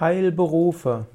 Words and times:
Heilberufe. 0.00 1.06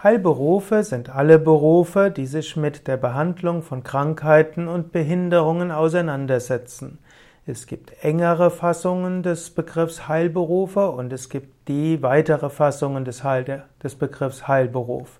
Heilberufe 0.00 0.84
sind 0.84 1.10
alle 1.10 1.40
Berufe, 1.40 2.12
die 2.12 2.26
sich 2.26 2.54
mit 2.56 2.86
der 2.86 2.96
Behandlung 2.96 3.62
von 3.62 3.82
Krankheiten 3.82 4.68
und 4.68 4.92
Behinderungen 4.92 5.72
auseinandersetzen. 5.72 6.98
Es 7.46 7.66
gibt 7.66 8.04
engere 8.04 8.52
Fassungen 8.52 9.24
des 9.24 9.50
Begriffs 9.50 10.06
Heilberufe 10.06 10.88
und 10.88 11.12
es 11.12 11.28
gibt 11.28 11.68
die 11.68 12.00
weitere 12.00 12.48
Fassungen 12.48 13.04
des, 13.04 13.24
Heil, 13.24 13.64
des 13.82 13.96
Begriffs 13.96 14.46
Heilberuf. 14.46 15.18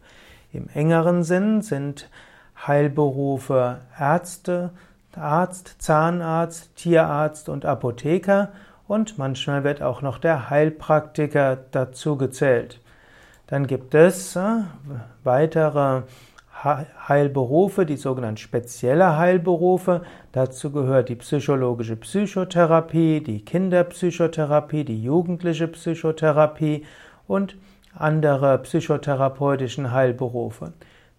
Im 0.53 0.69
engeren 0.73 1.25
Sinn 1.25 1.61
sind 1.61 2.09
Heilberufe 2.69 3.81
Ärzte, 3.99 4.71
Arzt, 5.17 5.83
Zahnarzt, 5.83 6.77
Tierarzt 6.77 7.49
und 7.49 7.65
Apotheker 7.65 8.53
und 8.87 9.19
manchmal 9.19 9.65
wird 9.65 9.83
auch 9.83 10.03
noch 10.03 10.19
der 10.19 10.51
Heilpraktiker 10.51 11.59
dazu 11.71 12.17
gezählt. 12.17 12.81
Dann 13.47 13.67
gibt 13.67 13.95
es 13.95 14.37
äh, 14.37 14.63
weitere 15.23 16.03
Heilberufe, 17.09 17.85
die 17.85 17.97
sogenannten 17.97 18.39
spezielle 18.39 19.19
Heilberufe. 19.19 20.03
Dazu 20.33 20.71
gehört 20.71 21.11
die 21.11 21.17
psychologische 21.17 21.97
Psychotherapie, 21.97 23.21
die 23.21 23.45
Kinderpsychotherapie, 23.45 24.85
die 24.85 25.03
jugendliche 25.03 25.69
Psychotherapie 25.69 26.87
und 27.27 27.57
andere 27.95 28.59
psychotherapeutischen 28.59 29.93
Heilberufe. 29.93 30.73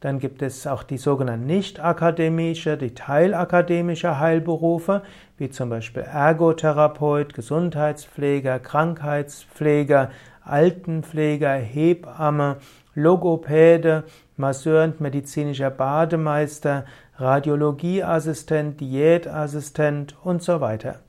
Dann 0.06 0.20
gibt 0.20 0.44
es 0.44 0.68
auch 0.68 0.84
die 0.84 1.00
sogenannten 1.00 1.48
nicht-akademische, 1.48 2.78
die 2.78 2.94
teilakademische 2.94 4.20
Heilberufe, 4.20 5.02
wie 5.40 5.50
zum 5.50 5.72
Beispiel 5.72 6.04
Ergotherapeut, 6.04 7.34
Gesundheitspfleger, 7.34 8.60
Krankheitspfleger, 8.60 10.12
Altenpfleger, 10.44 11.54
Hebamme, 11.54 12.58
Logopäde, 12.94 14.04
Masseur 14.38 14.84
und 14.84 15.02
medizinischer 15.02 15.72
Bademeister, 15.72 16.86
Radiologieassistent, 17.18 18.80
Diätassistent 18.80 20.16
und 20.24 20.44
so 20.44 20.62
weiter. 20.62 21.00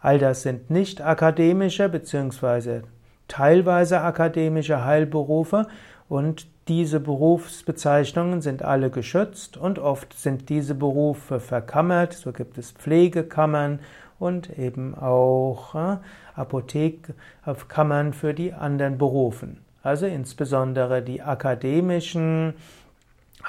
All 0.00 0.18
das 0.18 0.40
sind 0.44 0.70
nicht 0.70 1.02
akademische 1.02 1.90
bzw. 1.90 2.84
teilweise 3.28 4.00
akademische 4.00 4.82
Heilberufe 4.82 5.66
und 6.10 6.48
diese 6.66 6.98
Berufsbezeichnungen 6.98 8.42
sind 8.42 8.64
alle 8.64 8.90
geschützt 8.90 9.56
und 9.56 9.78
oft 9.78 10.12
sind 10.12 10.48
diese 10.48 10.74
Berufe 10.74 11.38
verkammert. 11.38 12.14
So 12.14 12.32
gibt 12.32 12.58
es 12.58 12.72
Pflegekammern 12.72 13.78
und 14.18 14.58
eben 14.58 14.96
auch 14.96 15.76
äh, 15.76 15.98
Apothekkammern 16.34 18.12
für 18.12 18.34
die 18.34 18.52
anderen 18.52 18.98
Berufen. 18.98 19.64
Also 19.84 20.06
insbesondere 20.06 21.00
die 21.00 21.22
akademischen 21.22 22.54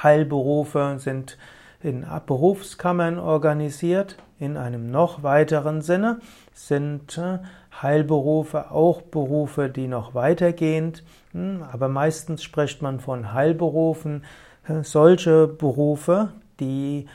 Heilberufe 0.01 0.97
sind 0.99 1.39
in 1.83 2.05
Berufskammern 2.25 3.19
organisiert. 3.19 4.17
In 4.39 4.57
einem 4.57 4.91
noch 4.91 5.23
weiteren 5.23 5.81
Sinne 5.81 6.19
sind 6.53 7.17
äh, 7.17 7.39
Heilberufe 7.81 8.71
auch 8.71 9.01
Berufe, 9.01 9.69
die 9.69 9.87
noch 9.87 10.13
weitergehend, 10.13 11.03
hm, 11.31 11.63
aber 11.71 11.87
meistens 11.87 12.43
spricht 12.43 12.81
man 12.81 12.99
von 12.99 13.33
Heilberufen, 13.33 14.23
äh, 14.67 14.83
solche 14.83 15.47
Berufe, 15.47 16.29
die 16.59 17.07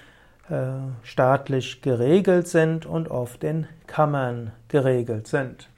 äh, 0.48 0.54
staatlich 1.02 1.82
geregelt 1.82 2.48
sind 2.48 2.86
und 2.86 3.10
oft 3.10 3.44
in 3.44 3.66
Kammern 3.86 4.52
geregelt 4.68 5.26
sind. 5.26 5.68